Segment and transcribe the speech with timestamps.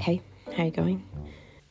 [0.00, 0.22] Hey,
[0.56, 1.02] how you going?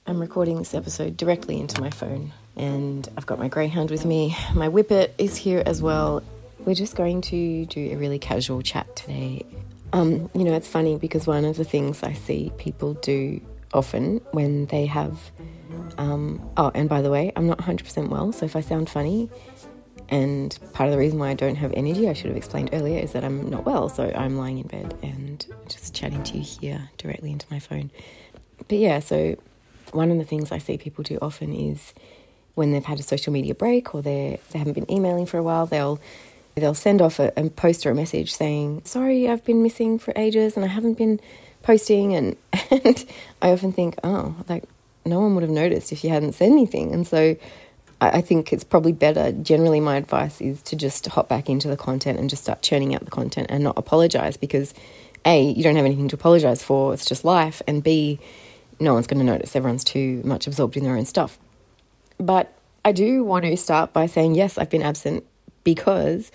[0.06, 4.38] I'm recording this episode directly into my phone, and I've got my greyhound with me.
[4.54, 6.22] My whippet is here as well.
[6.60, 9.48] We're just going to do a really casual chat today.
[9.94, 13.42] Um, you know, it's funny because one of the things I see people do
[13.74, 15.32] often when they have.
[15.98, 19.28] Um, oh, and by the way, I'm not 100% well, so if I sound funny,
[20.10, 23.00] and part of the reason why I don't have energy, I should have explained earlier,
[23.00, 26.44] is that I'm not well, so I'm lying in bed and just chatting to you
[26.44, 27.92] here directly into my phone.
[28.68, 29.36] But yeah, so
[29.92, 31.94] one of the things I see people do often is
[32.56, 35.44] when they've had a social media break or they they haven't been emailing for a
[35.44, 36.00] while, they'll
[36.56, 40.14] they'll send off a, a post or a message saying, "Sorry, I've been missing for
[40.16, 41.20] ages and I haven't been
[41.64, 42.36] posting." And
[42.72, 43.06] and
[43.42, 44.64] I often think, oh, like
[45.06, 46.94] no one would have noticed if you hadn't said anything.
[46.94, 47.36] And so
[48.02, 49.32] I, I think it's probably better.
[49.32, 52.94] Generally, my advice is to just hop back into the content and just start churning
[52.94, 54.74] out the content and not apologize because
[55.26, 56.94] a you don't have anything to apologize for.
[56.94, 58.20] It's just life, and b
[58.80, 59.56] no one's going to notice.
[59.56, 61.40] Everyone's too much absorbed in their own stuff.
[62.18, 65.26] But I do want to start by saying, yes, I've been absent
[65.64, 66.32] because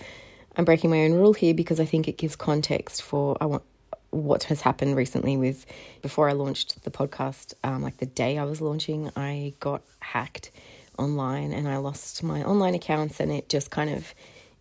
[0.55, 3.63] I'm breaking my own rule here because I think it gives context for I want
[4.11, 5.65] what has happened recently with
[6.01, 10.51] before I launched the podcast, um, like the day I was launching, I got hacked
[10.97, 14.13] online and I lost my online accounts and it just kind of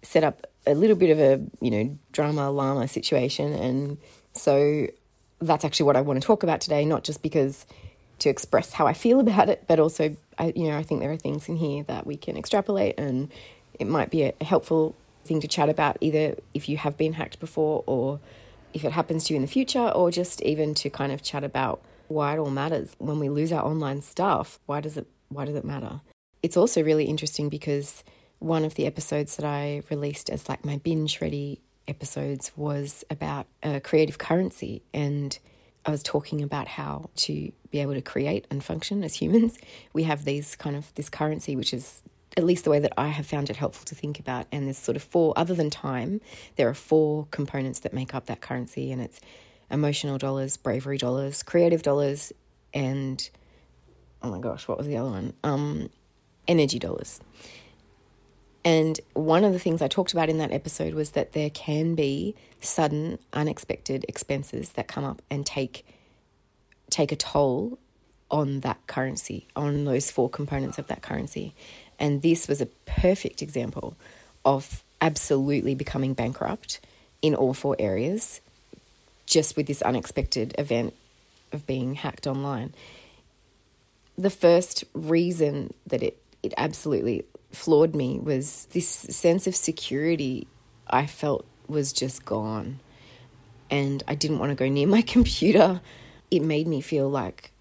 [0.03, 3.99] set up a little bit of a, you know, drama llama situation and
[4.33, 4.89] so
[5.47, 7.67] that's actually what I want to talk about today, not just because
[8.21, 11.11] to express how I feel about it, but also, I, you know, I think there
[11.11, 13.31] are things in here that we can extrapolate and
[13.79, 17.15] it might be a, a helpful thing to chat about either if you have been
[17.15, 18.21] hacked before or
[18.73, 21.45] if it happens to you in the future, or just even to kind of chat
[21.45, 24.59] about why it all matters when we lose our online stuff.
[24.67, 25.07] Why does it?
[25.29, 26.01] Why does it matter?
[26.43, 28.05] It's also really interesting because
[28.41, 33.47] one of the episodes that I released as like my binge ready episodes was about
[33.63, 35.39] a creative currency and
[35.87, 39.59] I was talking about how to be able to create and function as humans.
[39.93, 42.03] We have these kind of this currency, which is
[42.37, 44.47] at least the way that I have found it helpful to think about.
[44.51, 46.21] And there's sort of four, other than time,
[46.57, 49.21] there are four components that make up that currency, and it's
[49.71, 52.33] emotional dollars, bravery dollars, creative dollars,
[52.73, 53.29] and
[54.23, 55.35] oh my gosh, what was the other one?
[55.45, 55.91] Um,
[56.49, 57.21] energy dollars.
[58.65, 61.95] And one of the things I talked about in that episode was that there can
[61.95, 65.87] be sudden, unexpected expenses that come up and take
[66.91, 67.79] take a toll
[68.31, 71.55] on that currency, on those four components of that currency.
[71.99, 73.97] And this was a perfect example
[74.45, 76.81] of absolutely becoming bankrupt
[77.21, 78.41] in all four areas
[79.27, 80.95] just with this unexpected event
[81.53, 82.75] of being hacked online.
[84.17, 87.25] The first reason that it, it absolutely
[87.57, 90.47] floored me was this sense of security
[90.89, 92.81] I felt was just gone.
[93.71, 95.81] And I didn't want to go near my computer.
[96.31, 97.53] It made me feel like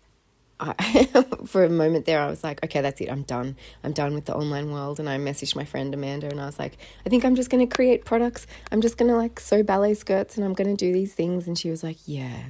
[0.59, 1.08] I,
[1.46, 3.12] for a moment there, I was like, okay, that's it.
[3.12, 3.56] I'm done.
[3.84, 5.00] I'm done with the online world.
[5.00, 7.68] And I messaged my friend Amanda and I was like, I think I'm just going
[7.68, 8.48] to create products.
[8.72, 11.48] I'm just going to like sew ballet skirts and I'm going to do these things.
[11.48, 12.44] And she was like, yeah,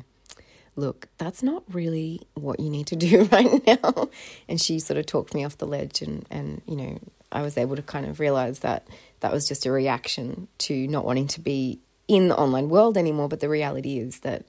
[0.75, 4.09] look, that's not really what you need to do right now.
[4.47, 6.01] And she sort of talked me off the ledge.
[6.01, 6.99] And, and you know,
[7.33, 8.87] I was able to kind of realize that
[9.19, 13.27] that was just a reaction to not wanting to be in the online world anymore.
[13.27, 14.45] But the reality is that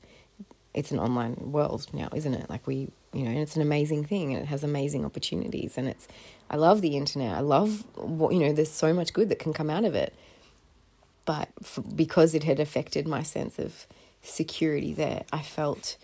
[0.72, 2.48] it's an online world now, isn't it?
[2.50, 5.78] Like we you know, and it's an amazing thing and it has amazing opportunities.
[5.78, 6.08] And it's,
[6.50, 7.36] I love the internet.
[7.36, 10.12] I love what, you know, there's so much good that can come out of it.
[11.24, 11.48] But
[11.94, 13.86] because it had affected my sense of
[14.20, 15.96] security there, I felt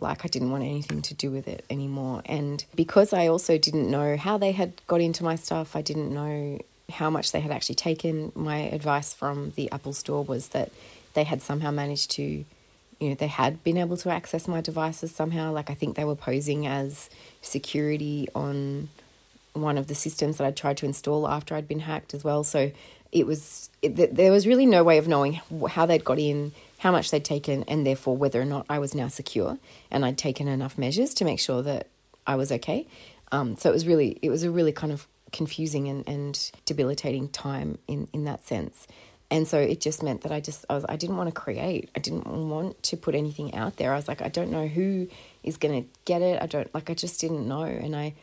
[0.00, 2.22] like I didn't want anything to do with it anymore.
[2.26, 6.12] And because I also didn't know how they had got into my stuff, I didn't
[6.12, 6.58] know
[6.90, 8.32] how much they had actually taken.
[8.34, 10.70] My advice from the Apple Store was that
[11.14, 12.44] they had somehow managed to
[13.00, 15.52] you know, they had been able to access my devices somehow.
[15.52, 17.10] Like I think they were posing as
[17.42, 18.88] security on
[19.52, 22.44] one of the systems that I tried to install after I'd been hacked as well.
[22.44, 22.70] So
[23.12, 26.52] it was it, there was really no way of knowing how they'd got in,
[26.86, 29.58] how much they'd taken, and therefore whether or not I was now secure
[29.90, 31.88] and I'd taken enough measures to make sure that
[32.26, 32.86] I was okay.
[33.32, 37.28] Um, so it was really it was a really kind of confusing and, and debilitating
[37.28, 38.86] time in in that sense
[39.28, 41.90] and so it just meant that I just I was I didn't want to create.
[41.96, 43.92] I didn't want to put anything out there.
[43.92, 45.08] I was like I don't know who
[45.42, 46.40] is going to get it.
[46.40, 48.14] I don't like I just didn't know and I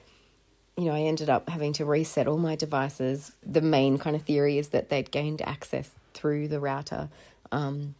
[0.78, 3.34] you know, I ended up having to reset all my devices.
[3.46, 7.10] The main kind of theory is that they'd gained access through the router.
[7.52, 7.94] Um,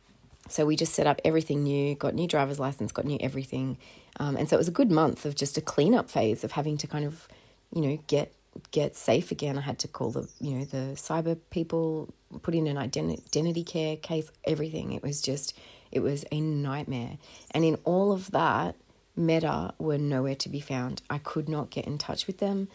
[0.50, 3.78] so we just set up everything new, got new driver's license, got new everything.
[4.20, 6.78] Um, and so it was a good month of just a cleanup phase of having
[6.78, 7.28] to kind of,
[7.74, 8.34] you know, get
[8.72, 9.58] get safe again.
[9.58, 13.96] I had to call the you know the cyber people, put in an identity care
[13.98, 14.94] case, everything.
[14.94, 15.58] It was just
[15.92, 17.18] it was a nightmare.
[17.52, 18.76] And in all of that,
[19.16, 21.02] Meta were nowhere to be found.
[21.10, 22.68] I could not get in touch with them.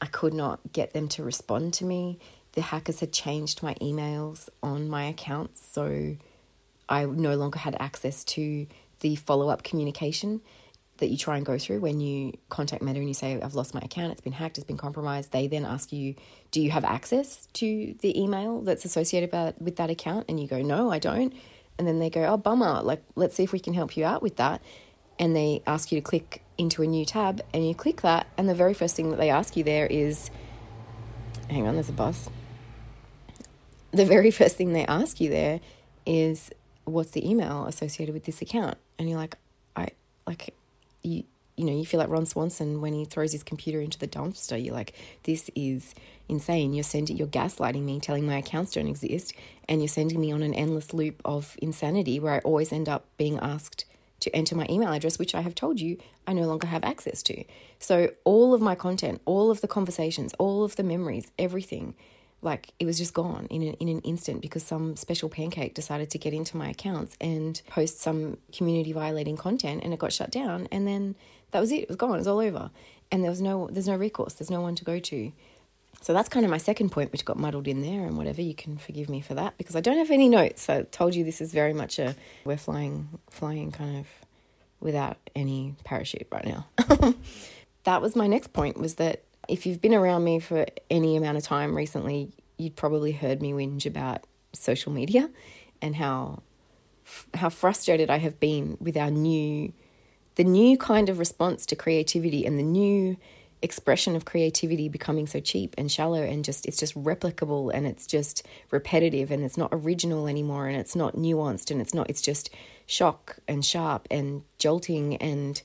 [0.00, 2.18] I could not get them to respond to me.
[2.52, 6.16] The hackers had changed my emails on my accounts, so
[6.88, 8.66] I no longer had access to
[9.00, 10.40] the follow up communication
[10.98, 13.74] that you try and go through when you contact Meta and you say, I've lost
[13.74, 15.32] my account, it's been hacked, it's been compromised.
[15.32, 16.14] They then ask you,
[16.50, 19.30] Do you have access to the email that's associated
[19.60, 20.26] with that account?
[20.28, 21.34] And you go, No, I don't.
[21.78, 24.22] And then they go, Oh, bummer, like, let's see if we can help you out
[24.22, 24.62] with that.
[25.18, 28.48] And they ask you to click into a new tab, and you click that, and
[28.48, 30.30] the very first thing that they ask you there is,
[31.50, 32.28] Hang on, there's a bus.
[33.92, 35.60] The very first thing they ask you there
[36.06, 36.50] is,
[36.86, 38.78] What's the email associated with this account?
[38.98, 39.36] And you're like,
[39.76, 39.88] I,
[40.26, 40.54] like,
[41.02, 41.24] you
[41.56, 44.62] you know, you feel like Ron Swanson when he throws his computer into the dumpster.
[44.62, 44.92] You're like,
[45.22, 45.94] this is
[46.28, 46.74] insane.
[46.74, 49.32] You're sending, you're gaslighting me, telling my accounts don't exist,
[49.68, 53.06] and you're sending me on an endless loop of insanity where I always end up
[53.16, 53.86] being asked
[54.20, 57.22] to enter my email address, which I have told you I no longer have access
[57.24, 57.44] to.
[57.78, 61.94] So all of my content, all of the conversations, all of the memories, everything
[62.46, 66.08] like it was just gone in an, in an instant because some special pancake decided
[66.10, 70.30] to get into my accounts and post some community violating content and it got shut
[70.30, 70.68] down.
[70.72, 71.16] And then
[71.50, 71.82] that was it.
[71.82, 72.14] It was gone.
[72.14, 72.70] It was all over.
[73.10, 74.34] And there was no there's no recourse.
[74.34, 75.32] There's no one to go to.
[76.00, 78.54] So that's kind of my second point which got muddled in there and whatever you
[78.54, 80.70] can forgive me for that because I don't have any notes.
[80.70, 82.14] I told you this is very much a
[82.44, 84.06] we're flying flying kind of
[84.78, 86.66] without any parachute right now.
[87.86, 91.36] That was my next point was that if you've been around me for any amount
[91.36, 95.30] of time recently, you'd probably heard me whinge about social media
[95.82, 96.42] and how
[97.34, 99.72] how frustrated I have been with our new
[100.34, 103.16] the new kind of response to creativity and the new
[103.62, 108.06] expression of creativity becoming so cheap and shallow and just it's just replicable and it's
[108.06, 112.20] just repetitive and it's not original anymore and it's not nuanced and it's not it's
[112.20, 112.50] just
[112.86, 115.62] shock and sharp and jolting and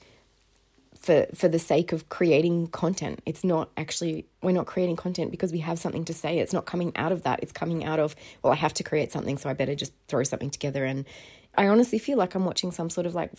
[1.01, 3.21] for for the sake of creating content.
[3.25, 6.39] It's not actually we're not creating content because we have something to say.
[6.39, 7.42] It's not coming out of that.
[7.42, 10.24] It's coming out of well, I have to create something, so I better just throw
[10.24, 10.86] something together.
[10.86, 11.06] And
[11.57, 13.31] I honestly feel like I'm watching some sort of like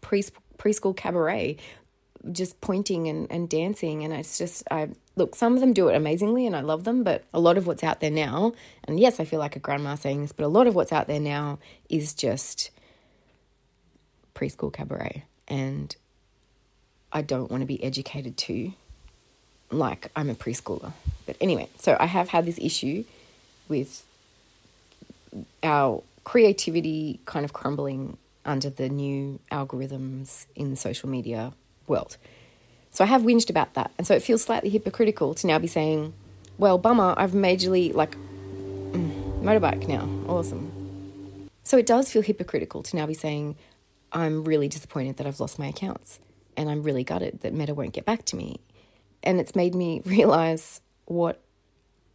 [0.00, 0.24] pre
[0.58, 1.58] preschool cabaret,
[2.32, 4.02] just pointing and, and dancing.
[4.02, 5.34] And it's just I look.
[5.34, 7.04] Some of them do it amazingly, and I love them.
[7.04, 9.94] But a lot of what's out there now, and yes, I feel like a grandma
[9.94, 11.58] saying this, but a lot of what's out there now
[11.90, 12.70] is just
[14.34, 15.94] preschool cabaret and
[17.12, 18.72] I don't want to be educated to
[19.70, 20.92] like I'm a preschooler.
[21.26, 23.04] But anyway, so I have had this issue
[23.68, 24.04] with
[25.62, 31.52] our creativity kind of crumbling under the new algorithms in the social media
[31.86, 32.16] world.
[32.90, 33.92] So I have whinged about that.
[33.98, 36.12] And so it feels slightly hypocritical to now be saying,
[36.58, 40.08] well, bummer, I've majorly like mm, motorbike now.
[40.28, 41.48] Awesome.
[41.62, 43.56] So it does feel hypocritical to now be saying,
[44.12, 46.18] I'm really disappointed that I've lost my accounts
[46.60, 48.60] and I'm really gutted that Meta won't get back to me.
[49.22, 51.40] And it's made me realize what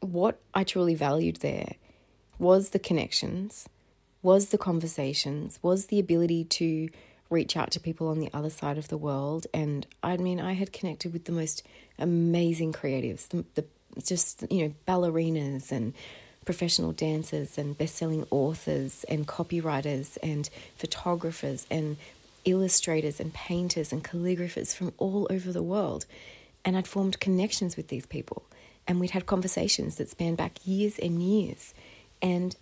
[0.01, 1.73] what I truly valued there
[2.37, 3.67] was the connections,
[4.21, 6.89] was the conversations, was the ability to
[7.31, 9.47] reach out to people on the other side of the world.
[9.51, 11.63] And I mean, I had connected with the most
[11.97, 13.65] amazing creatives, the, the
[14.03, 15.93] just you know ballerinas and
[16.45, 21.97] professional dancers and best-selling authors and copywriters and photographers and
[22.45, 26.05] illustrators and painters and calligraphers from all over the world.
[26.63, 28.43] And I'd formed connections with these people.
[28.87, 31.73] And we'd had conversations that spanned back years and years.
[32.21, 32.55] And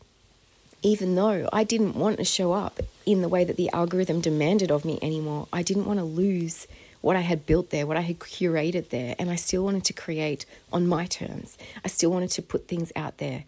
[0.82, 4.72] even though I didn't want to show up in the way that the algorithm demanded
[4.72, 6.68] of me anymore, I didn't want to lose
[7.02, 9.16] what I had built there, what I had curated there.
[9.20, 11.58] And I still wanted to create on my terms.
[11.84, 13.44] I still wanted to put things out there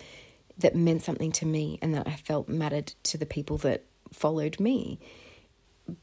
[0.57, 4.59] that meant something to me and that I felt mattered to the people that followed
[4.59, 4.99] me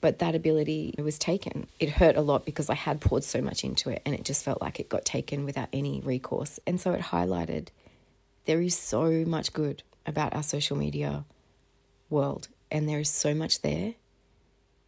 [0.01, 1.67] but that ability was taken.
[1.81, 4.45] It hurt a lot because I had poured so much into it and it just
[4.45, 6.61] felt like it got taken without any recourse.
[6.67, 7.69] And so it highlighted
[8.45, 11.25] there is so much good about our social media
[12.11, 13.95] world and there is so much there.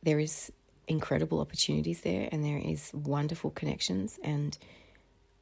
[0.03, 0.53] There is
[0.87, 4.57] incredible opportunities there and there is wonderful connections and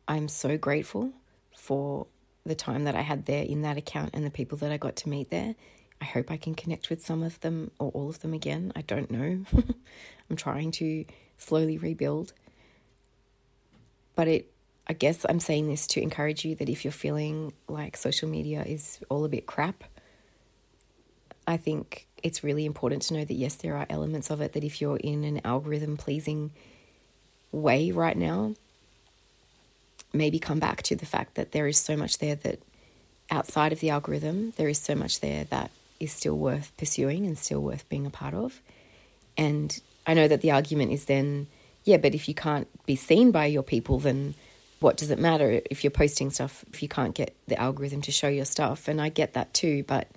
[0.08, 1.12] I'm so grateful
[1.56, 2.06] for
[2.44, 4.96] the time that I had there in that account and the people that I got
[4.96, 5.54] to meet there.
[6.02, 8.72] I hope I can connect with some of them or all of them again.
[8.74, 9.44] I don't know.
[10.28, 11.04] I'm trying to
[11.38, 12.32] slowly rebuild.
[14.16, 14.50] But it
[14.88, 18.64] I guess I'm saying this to encourage you that if you're feeling like social media
[18.64, 19.84] is all a bit crap,
[21.46, 24.64] I think it's really important to know that yes, there are elements of it that
[24.64, 26.50] if you're in an algorithm pleasing
[27.52, 28.54] way right now,
[30.12, 32.58] maybe come back to the fact that there is so much there that
[33.30, 35.70] outside of the algorithm, there is so much there that
[36.02, 38.60] is still worth pursuing and still worth being a part of.
[39.36, 41.46] And I know that the argument is then
[41.84, 44.34] yeah, but if you can't be seen by your people, then
[44.80, 48.12] what does it matter if you're posting stuff if you can't get the algorithm to
[48.12, 48.88] show your stuff?
[48.88, 50.08] And I get that too, but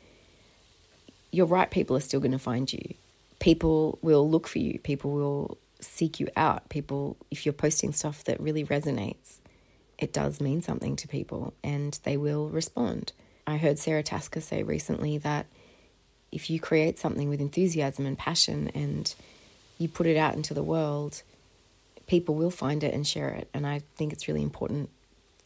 [1.31, 2.95] you're right, people are still going to find you.
[3.39, 6.69] People will look for you, people will seek you out.
[6.69, 9.39] People, if you're posting stuff that really resonates,
[9.97, 13.11] it does mean something to people and they will respond.
[13.47, 15.45] I heard Sara Tasker say recently that
[16.35, 19.15] if you create something with enthusiasm and passion and
[19.79, 21.23] you put it out into the world,
[22.07, 23.47] people will find it and share it.
[23.53, 24.89] And I think it's really important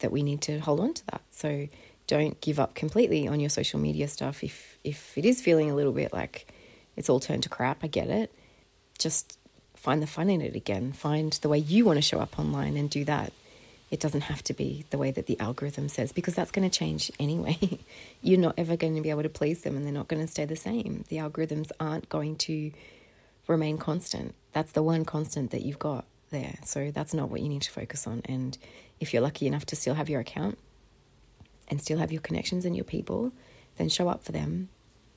[0.00, 1.22] that we need to hold on to that.
[1.30, 1.68] So
[2.08, 5.76] don't give up completely on your social media stuff if if it is feeling a
[5.76, 6.52] little bit like
[6.96, 7.78] it's all turned to crap.
[7.84, 8.34] I get it.
[8.98, 9.38] Just
[9.76, 10.92] find the fun in it again.
[10.92, 13.32] Find the way you want to show up online and do that.
[13.90, 16.78] It doesn't have to be the way that the algorithm says because that's going to
[16.78, 17.58] change anyway.
[18.22, 20.30] You're not ever going to be able to please them and they're not going to
[20.30, 21.04] stay the same.
[21.08, 22.72] The algorithms aren't going to
[23.48, 24.34] remain constant.
[24.52, 26.54] That's the one constant that you've got there.
[26.64, 28.22] So that's not what you need to focus on.
[28.26, 28.56] And
[29.00, 30.58] if you're lucky enough to still have your account
[31.66, 33.32] and still have your connections and your people,
[33.76, 34.68] then show up for them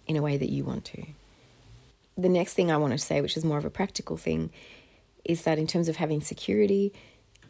[0.08, 1.06] in a way that you want to.
[2.18, 4.52] The next thing I want to say, which is more of a practical thing,
[5.26, 6.94] is that in terms of having security,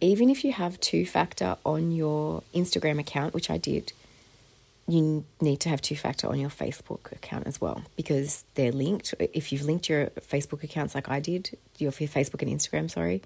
[0.02, 3.94] even if you have two factor on your Instagram account, which I did,
[4.88, 9.14] you need to have two factor on your Facebook account as well because they're linked.
[9.20, 13.22] If you've linked your Facebook accounts like I did, your Facebook and Instagram, sorry,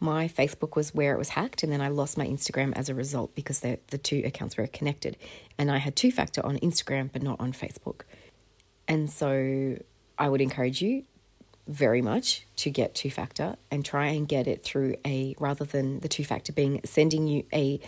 [0.00, 2.94] my Facebook was where it was hacked, and then I lost my Instagram as a
[2.94, 5.16] result because the the two accounts were connected,
[5.58, 8.02] and I had two factor on Instagram but not on Facebook,
[8.86, 9.78] and so
[10.16, 11.04] I would encourage you
[11.68, 16.00] very much to get two factor and try and get it through a rather than
[16.00, 17.78] the two factor being sending you a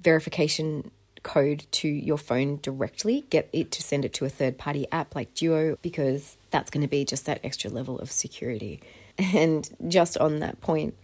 [0.00, 0.90] verification
[1.22, 5.14] code to your phone directly, get it to send it to a third party app
[5.14, 8.80] like Duo because that's going to be just that extra level of security.
[9.34, 10.94] And just on that point,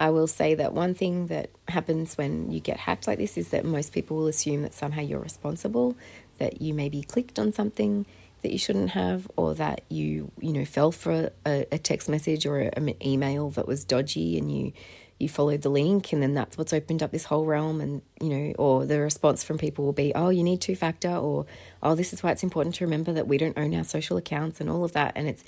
[0.00, 3.48] I will say that one thing that happens when you get hacked like this is
[3.48, 5.94] that most people will assume that somehow you're responsible,
[6.38, 8.06] that you maybe clicked on something
[8.42, 12.46] that you shouldn't have, or that you you know fell for a, a text message
[12.46, 14.72] or an email that was dodgy, and you
[15.18, 18.28] you followed the link, and then that's what's opened up this whole realm, and you
[18.28, 21.46] know, or the response from people will be, oh, you need two factor, or
[21.82, 24.60] oh, this is why it's important to remember that we don't own our social accounts,
[24.60, 25.44] and all of that, and it's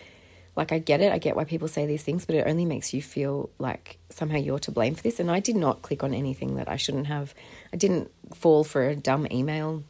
[0.56, 1.12] like, I get it.
[1.12, 4.37] I get why people say these things, but it only makes you feel like somehow
[4.37, 5.20] you're to blame for this.
[5.20, 7.35] And I did not click on anything that I shouldn't have.
[7.73, 9.85] I didn't fall for a dumb email.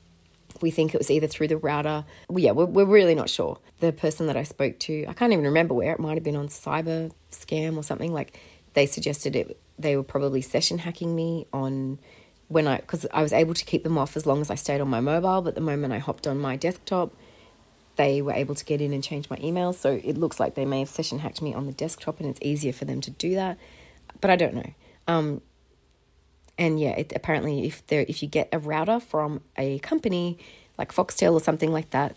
[0.60, 2.04] We think it was either through the router.
[2.28, 3.58] Well, yeah, we're, we're really not sure.
[3.80, 5.92] The person that I spoke to, I can't even remember where.
[5.92, 8.12] It might have been on cyber scam or something.
[8.12, 8.38] Like,
[8.74, 9.58] they suggested it.
[9.78, 11.98] They were probably session hacking me on
[12.48, 14.80] when I, because I was able to keep them off as long as I stayed
[14.80, 15.40] on my mobile.
[15.40, 17.14] But the moment I hopped on my desktop,
[17.96, 19.72] they were able to get in and change my email.
[19.72, 22.40] So it looks like they may have session hacked me on the desktop and it's
[22.42, 23.58] easier for them to do that.
[24.20, 24.74] But I don't know.
[25.06, 25.42] Um,
[26.60, 30.38] and yeah, it, apparently if there if you get a router from a company
[30.78, 32.14] like Foxtel or something like that,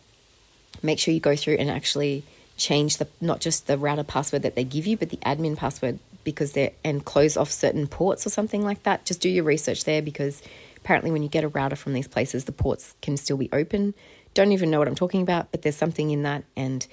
[0.84, 2.24] make sure you go through and actually
[2.56, 5.98] change the not just the router password that they give you, but the admin password
[6.24, 9.06] because they're and close off certain ports or something like that.
[9.06, 10.44] Just do your research there because
[10.78, 13.96] apparently when you get a router from these places, the ports can still be open
[14.34, 16.86] don't even know what I'm talking about, but there's something in that, and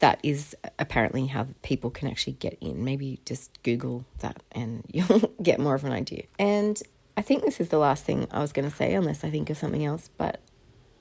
[0.00, 2.84] that is apparently how people can actually get in.
[2.84, 6.24] Maybe just Google that and you'll get more of an idea.
[6.38, 6.80] And
[7.16, 9.50] I think this is the last thing I was going to say, unless I think
[9.50, 10.08] of something else.
[10.16, 10.40] But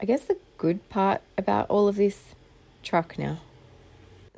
[0.01, 2.35] I guess the good part about all of this
[2.81, 3.39] truck now,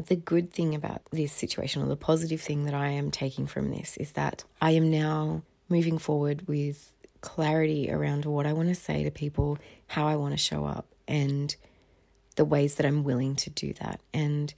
[0.08, 3.72] the good thing about this situation, or the positive thing that I am taking from
[3.72, 8.76] this, is that I am now moving forward with clarity around what I want to
[8.76, 11.56] say to people, how I want to show up, and
[12.40, 14.00] the ways that I'm willing to do that.
[14.14, 14.54] And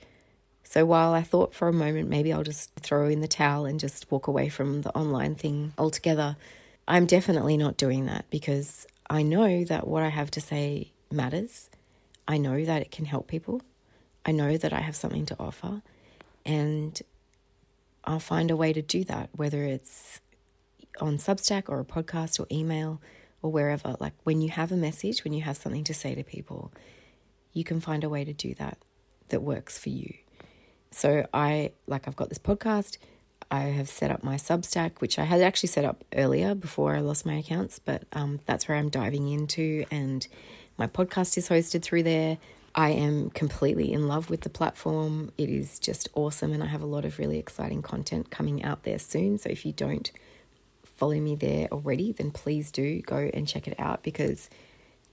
[0.64, 3.80] so while I thought for a moment maybe I'll just throw in the towel and
[3.80, 6.38] just walk away from the online thing altogether,
[6.88, 11.72] I'm definitely not doing that because I know that what I have to say matters.
[12.28, 13.64] I know that it can help people.
[14.28, 15.82] I know that I have something to offer.
[16.46, 17.02] And
[18.06, 20.22] I'll find a way to do that, whether it's
[21.00, 23.02] on Substack or a podcast or email
[23.42, 26.24] or wherever, like when you have a message, when you have something to say to
[26.24, 26.72] people,
[27.54, 28.78] you can find a way to do that
[29.30, 30.14] that works for you.
[30.92, 32.98] So I like I've got this podcast.
[33.50, 37.00] I have set up my Substack, which I had actually set up earlier before I
[37.00, 40.26] lost my accounts, but um, that's where I'm diving into, and
[40.78, 42.38] my podcast is hosted through there.
[42.74, 45.34] I am completely in love with the platform.
[45.38, 48.84] It is just awesome, and I have a lot of really exciting content coming out
[48.84, 49.38] there soon.
[49.38, 50.10] So if you don't
[50.96, 54.50] follow me there already, then please do go and check it out because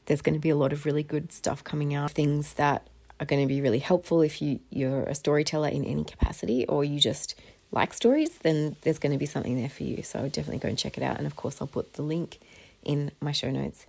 [0.09, 2.87] there's going to be a lot of really good stuff coming out, things that
[3.21, 6.83] are going to be really helpful if you, you're a storyteller in any capacity or
[6.83, 7.35] you just
[7.71, 10.03] like stories, then there's going to be something there for you.
[10.03, 11.19] So definitely go and check it out.
[11.19, 12.41] And of course, I'll put the link
[12.83, 13.85] in my show notes.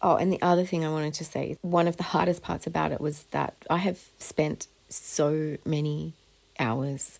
[0.00, 2.90] Oh, and the other thing I wanted to say, one of the hardest parts about
[2.90, 6.14] it was that I have spent so many
[6.58, 7.18] hours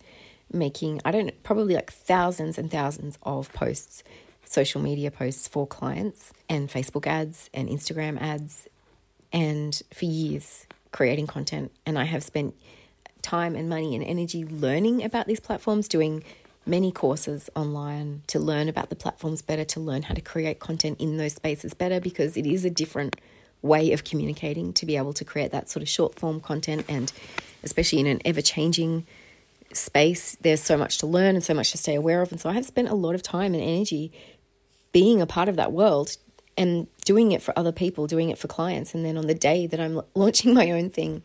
[0.50, 4.02] making, I don't know, probably like thousands and thousands of posts,
[4.52, 8.68] social media posts for clients and Facebook ads and Instagram ads,
[9.32, 11.72] and for years creating content.
[11.86, 12.54] And I have spent
[13.22, 16.22] time and money and energy learning about these platforms, doing
[16.66, 21.00] many courses online to learn about the platforms better, to learn how to create content
[21.00, 23.16] in those spaces better, because it is a different
[23.62, 26.84] way of communicating to be able to create that sort of short form content.
[26.88, 27.10] And
[27.62, 29.06] especially in an ever changing
[29.72, 32.32] space, there's so much to learn and so much to stay aware of.
[32.32, 34.12] And so I have spent a lot of time and energy
[34.92, 36.16] being a part of that world
[36.56, 38.94] and doing it for other people, doing it for clients.
[38.94, 41.22] And then on the day that I'm launching my own thing,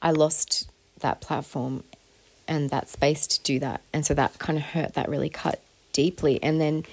[0.00, 1.84] I lost that platform
[2.48, 3.80] and that space to do that.
[3.92, 5.60] And so that kind of hurt, that really cut
[5.92, 6.42] deeply.
[6.42, 6.84] And then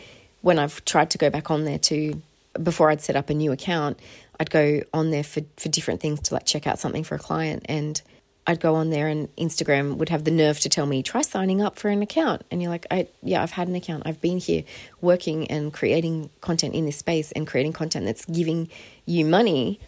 [0.41, 2.21] when I've tried to go back on there to,
[2.62, 4.00] before I'd set up a new account,
[4.39, 7.19] I'd go on there for, for different things to like check out something for a
[7.19, 7.65] client.
[7.69, 8.01] And
[8.45, 11.62] I'd go on there and Instagram would have the nerve to tell me, try signing
[11.62, 12.43] up for an account.
[12.51, 14.03] And you're like, I, yeah, I've had an account.
[14.05, 14.63] I've been here
[15.01, 18.69] working and creating content in this space and creating content that's giving
[19.05, 19.79] you money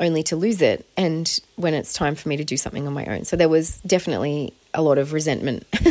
[0.00, 0.84] only to lose it.
[0.96, 3.24] And when it's time for me to do something on my own.
[3.24, 5.64] So there was definitely a lot of resentment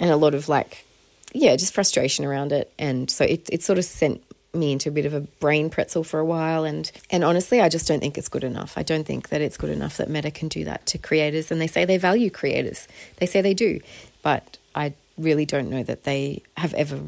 [0.00, 0.84] and a lot of like,
[1.32, 2.72] yeah, just frustration around it.
[2.78, 4.22] And so it, it sort of sent
[4.54, 7.68] me into a bit of a brain pretzel for a while and and honestly I
[7.68, 8.74] just don't think it's good enough.
[8.76, 11.60] I don't think that it's good enough that Meta can do that to creators and
[11.60, 12.88] they say they value creators.
[13.16, 13.80] They say they do,
[14.22, 17.00] but I really don't know that they have ever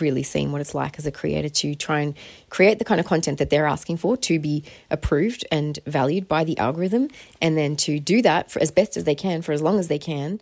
[0.00, 2.14] really seen what it's like as a creator to try and
[2.50, 6.44] create the kind of content that they're asking for to be approved and valued by
[6.44, 7.08] the algorithm
[7.40, 9.88] and then to do that for as best as they can for as long as
[9.88, 10.40] they can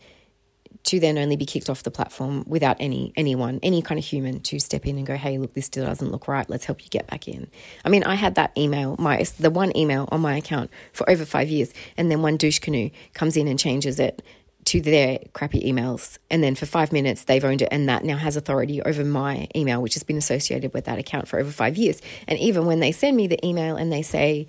[0.84, 4.40] to then only be kicked off the platform without any anyone, any kind of human
[4.40, 6.48] to step in and go, "Hey, look, this still doesn't look right.
[6.48, 7.48] Let's help you get back in."
[7.84, 11.24] I mean, I had that email, my the one email on my account for over
[11.24, 14.22] five years, and then one douche canoe comes in and changes it
[14.66, 18.16] to their crappy emails, and then for five minutes they've owned it, and that now
[18.16, 21.76] has authority over my email, which has been associated with that account for over five
[21.76, 22.02] years.
[22.26, 24.46] And even when they send me the email and they say,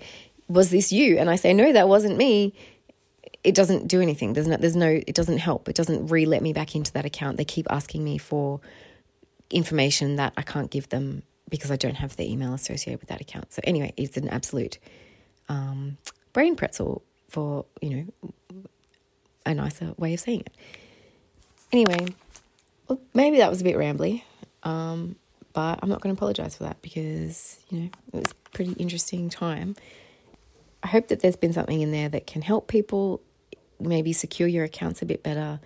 [0.48, 2.52] "Was this you?" and I say, "No, that wasn't me."
[3.48, 4.34] It doesn't do anything.
[4.34, 5.68] There's no, there's no, it doesn't help.
[5.70, 7.38] It doesn't re let me back into that account.
[7.38, 8.60] They keep asking me for
[9.50, 13.22] information that I can't give them because I don't have the email associated with that
[13.22, 13.54] account.
[13.54, 14.78] So anyway, it's an absolute
[15.48, 15.96] um,
[16.34, 18.32] brain pretzel for you know
[19.46, 20.54] a nicer way of saying it.
[21.72, 22.06] Anyway,
[22.86, 24.24] well, maybe that was a bit rambly,
[24.62, 25.16] um,
[25.54, 28.72] but I'm not going to apologize for that because you know it was a pretty
[28.72, 29.74] interesting time.
[30.82, 33.22] I hope that there's been something in there that can help people
[33.80, 35.60] maybe secure your accounts a bit better.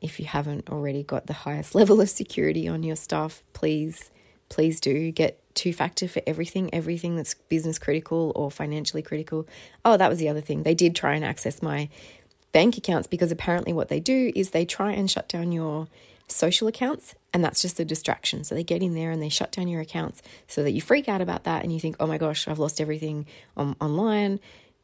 [0.00, 4.10] If you haven't already got the highest level of security on your stuff, please,
[4.48, 9.46] please do get two factor for everything, everything that's business critical or financially critical.
[9.84, 10.62] Oh, that was the other thing.
[10.62, 11.88] They did try and access my
[12.52, 15.88] bank accounts because apparently what they do is they try and shut down your
[16.28, 18.44] social accounts and that's just a distraction.
[18.44, 21.08] So they get in there and they shut down your accounts so that you freak
[21.08, 23.26] out about that and you think, oh my gosh, I've lost everything
[23.56, 24.40] on, online.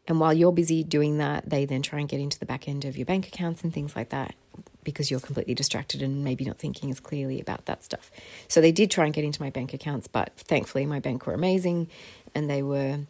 [0.08, 2.84] And while you're busy doing that, they then try and get into the back end
[2.84, 4.34] of your bank accounts and things like that
[4.82, 8.10] because you're completely distracted and maybe not thinking as clearly about that stuff.
[8.48, 11.34] So they did try and get into my bank accounts, but thankfully my bank were
[11.34, 11.88] amazing
[12.34, 13.00] and they were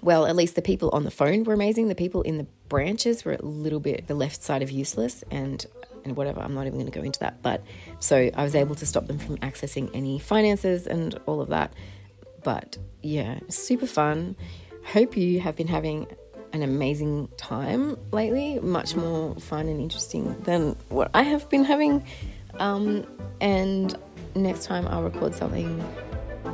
[0.00, 1.88] well, at least the people on the phone were amazing.
[1.88, 5.66] The people in the branches were a little bit the left side of useless and
[6.04, 6.40] and whatever.
[6.40, 7.42] I'm not even going to go into that.
[7.42, 7.64] But
[7.98, 11.72] so I was able to stop them from accessing any finances and all of that.
[12.44, 14.36] But yeah, super fun.
[14.84, 16.06] Hope you have been having
[16.52, 22.04] an amazing time lately, much more fun and interesting than what I have been having.
[22.58, 23.06] Um,
[23.40, 23.96] and
[24.34, 25.84] next time I'll record something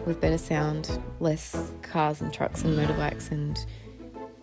[0.07, 3.65] with better sound, less cars and trucks and motorbikes and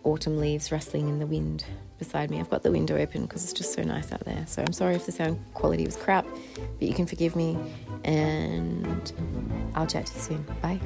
[0.03, 1.65] autumn leaves rustling in the wind
[1.99, 2.39] beside me.
[2.39, 4.43] I've got the window open because it's just so nice out there.
[4.47, 7.57] So I'm sorry if the sound quality was crap, but you can forgive me.
[8.03, 9.11] And
[9.75, 10.45] I'll chat to you soon.
[10.61, 10.79] Bye.